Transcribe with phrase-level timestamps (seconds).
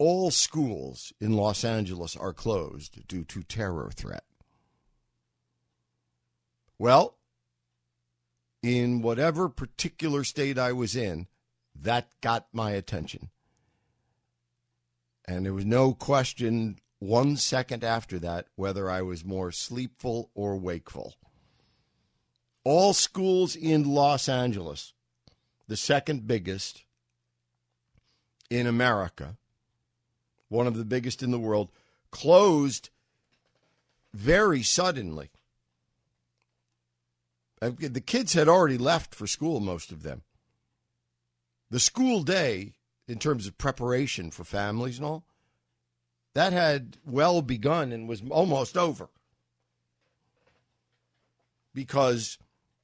[0.00, 4.24] all schools in Los Angeles are closed due to terror threat.
[6.78, 7.18] Well,
[8.62, 11.26] in whatever particular state I was in,
[11.78, 13.28] that got my attention.
[15.28, 20.56] And there was no question one second after that whether I was more sleepful or
[20.56, 21.14] wakeful.
[22.64, 24.94] All schools in Los Angeles,
[25.68, 26.84] the second biggest
[28.48, 29.36] in America,
[30.50, 31.70] one of the biggest in the world,
[32.10, 32.90] closed
[34.12, 35.30] very suddenly.
[37.62, 40.22] Uh, The kids had already left for school, most of them.
[41.70, 42.74] The school day,
[43.06, 45.24] in terms of preparation for families and all,
[46.34, 49.08] that had well begun and was almost over.
[51.72, 52.38] Because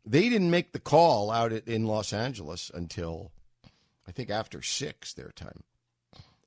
[0.05, 3.33] they didn't make the call out at, in Los Angeles until,
[4.07, 5.65] I think, after 6 their time,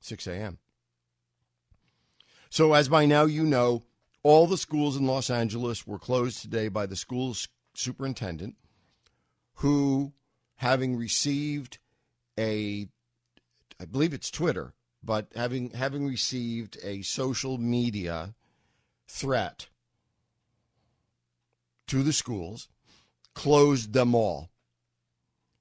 [0.00, 0.58] 6 a.m.
[2.50, 3.84] So, as by now you know,
[4.24, 7.34] all the schools in Los Angeles were closed today by the school
[7.74, 8.56] superintendent,
[9.54, 10.12] who,
[10.56, 11.78] having received
[12.36, 12.88] a,
[13.80, 18.34] I believe it's Twitter, but having having received a social media
[19.06, 19.68] threat
[21.86, 22.68] to the schools,
[23.34, 24.50] closed them all.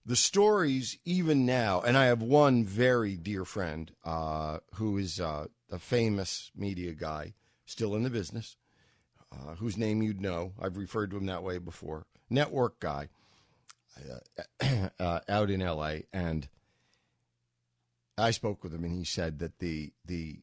[0.10, 5.46] The stories, even now, and I have one very dear friend uh, who is uh,
[5.72, 7.36] a famous media guy,
[7.68, 8.58] still in the business,
[9.32, 10.54] uh, whose name you'd know.
[10.60, 12.08] I've referred to him that way before.
[12.28, 13.10] Network guy
[14.60, 16.06] uh, uh, out in L.A.
[16.12, 16.50] and
[18.18, 20.40] I spoke with him, and he said that the the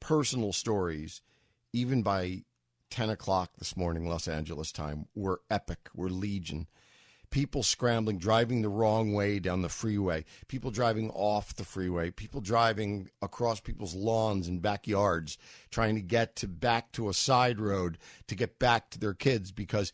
[0.00, 1.22] personal stories,
[1.72, 2.42] even by
[2.90, 6.66] ten o'clock this morning, Los Angeles time, were epic, were legion
[7.34, 12.40] people scrambling, driving the wrong way down the freeway, people driving off the freeway, people
[12.40, 15.36] driving across people's lawns and backyards,
[15.68, 19.50] trying to get to back to a side road to get back to their kids
[19.50, 19.92] because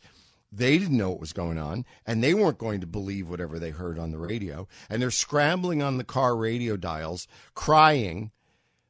[0.51, 3.71] they didn't know what was going on and they weren't going to believe whatever they
[3.71, 4.67] heard on the radio.
[4.87, 8.29] And they're scrambling on the car radio dials, crying,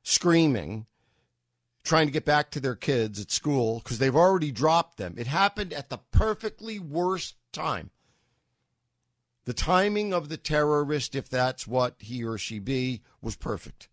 [0.04, 0.88] screaming,
[1.86, 5.16] trying to get back to their kids at school because they've already dropped them.
[5.18, 7.92] It happened at the perfectly worst time.
[9.46, 13.90] The timing of the terrorist, if that's what he or she be, was perfect.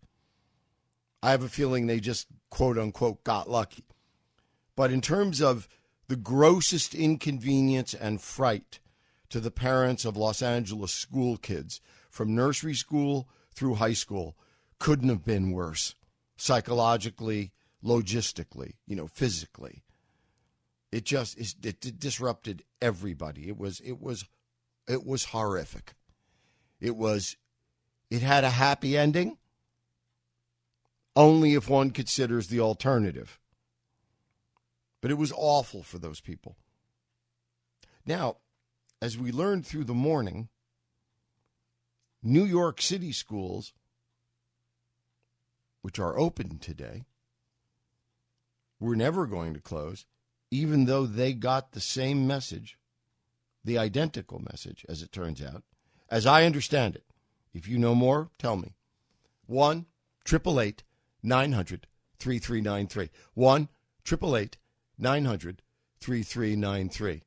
[1.23, 3.85] I have a feeling they just quote unquote got lucky.
[4.75, 5.67] But in terms of
[6.07, 8.79] the grossest inconvenience and fright
[9.29, 14.35] to the parents of Los Angeles school kids from nursery school through high school
[14.79, 15.95] couldn't have been worse
[16.37, 17.51] psychologically,
[17.83, 19.83] logistically, you know, physically.
[20.91, 23.47] It just it, it disrupted everybody.
[23.47, 24.25] It was it was
[24.89, 25.93] it was horrific.
[26.81, 27.37] It was
[28.09, 29.37] it had a happy ending
[31.15, 33.39] only if one considers the alternative.
[34.99, 36.57] But it was awful for those people.
[38.05, 38.37] Now,
[39.01, 40.49] as we learned through the morning,
[42.23, 43.73] New York City schools,
[45.81, 47.05] which are open today,
[48.79, 50.05] were never going to close,
[50.49, 52.78] even though they got the same message,
[53.63, 55.63] the identical message, as it turns out,
[56.09, 57.03] as I understand it.
[57.53, 58.75] If you know more, tell me.
[59.47, 59.85] 1
[60.27, 60.83] 888
[61.23, 61.87] 900
[62.19, 63.09] 3393.
[63.33, 63.69] 1
[64.05, 64.57] 888
[64.97, 65.61] 900
[65.99, 67.23] 3393.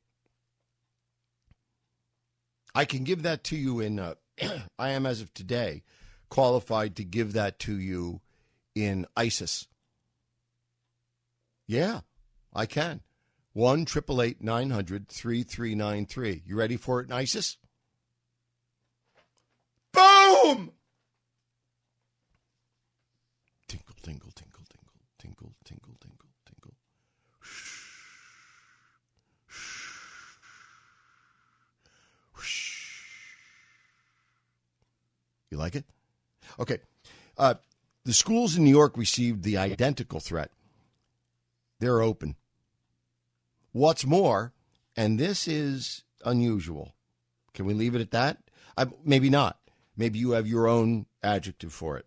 [2.75, 4.15] I can give that to you in, uh,
[4.79, 5.83] I am as of today
[6.29, 8.21] qualified to give that to you
[8.73, 9.67] in ISIS.
[11.67, 12.01] Yeah,
[12.53, 13.01] I can.
[13.53, 16.43] 1 888 900 3393.
[16.45, 17.57] You ready for it ISIS?
[19.91, 20.71] Boom!
[23.67, 26.73] Tinkle, tinkle, tinkle, tinkle, tinkle, tinkle, tinkle, tinkle.
[35.51, 35.85] You like it?
[36.59, 36.79] Okay.
[37.37, 37.53] Uh,
[38.05, 40.49] the schools in New York received the identical threat.
[41.79, 42.35] They're open.
[43.73, 44.53] What's more,
[44.95, 46.93] and this is unusual.
[47.53, 48.37] Can we leave it at that?
[48.77, 49.59] I, maybe not.
[49.97, 52.05] Maybe you have your own adjective for it.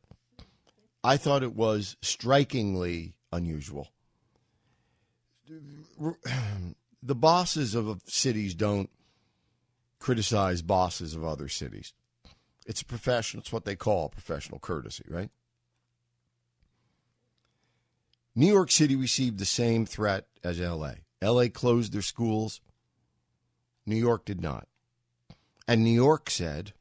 [1.05, 3.89] I thought it was strikingly unusual.
[7.03, 8.91] The bosses of cities don't
[9.99, 11.93] criticize bosses of other cities.
[12.67, 13.39] It's a profession.
[13.41, 15.31] It's what they call professional courtesy, right?
[18.35, 20.95] New York City received the same threat as LA.
[21.23, 22.61] LA closed their schools.
[23.85, 24.69] New York did not.
[25.69, 26.73] And New York said,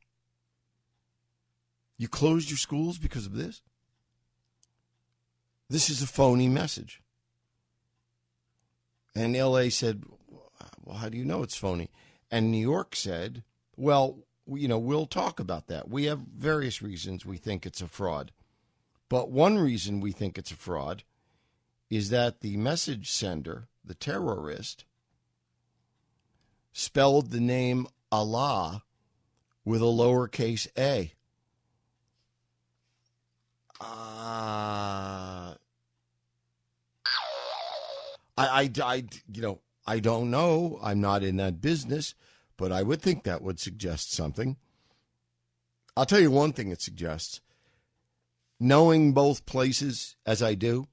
[1.97, 3.61] You closed your schools because of this?
[5.69, 7.01] This is a phony message.
[9.15, 10.03] And LA said,
[10.83, 11.89] Well, how do you know it's phony?
[12.29, 13.43] And New York said,
[13.75, 15.89] Well, you know, we'll talk about that.
[15.89, 18.31] We have various reasons we think it's a fraud.
[19.09, 21.03] But one reason we think it's a fraud
[21.89, 24.85] is that the message sender, the terrorist,
[26.73, 28.83] spelled the name Allah
[29.63, 31.13] with a lowercase a.
[33.81, 35.55] Uh,
[38.37, 40.79] I, I, I, you know, I don't know.
[40.81, 42.15] I'm not in that business,
[42.57, 44.57] but I would think that would suggest something.
[45.97, 47.41] I'll tell you one thing it suggests.
[48.59, 50.87] Knowing both places as I do,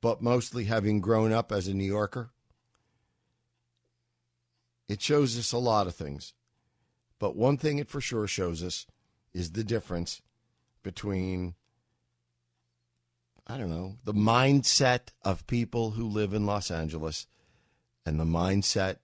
[0.00, 2.30] but mostly having grown up as a New Yorker,
[4.88, 6.32] it shows us a lot of things.
[7.18, 8.86] But one thing it for sure shows us
[9.32, 10.22] is the difference
[10.82, 11.54] between,
[13.46, 17.26] I don't know, the mindset of people who live in Los Angeles
[18.04, 18.96] and the mindset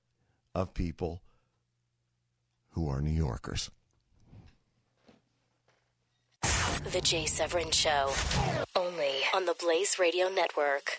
[0.55, 1.23] of people
[2.71, 3.71] who are New Yorkers.
[6.93, 8.13] The Jay Severin Show.
[8.75, 10.99] Only on the Blaze Radio Network.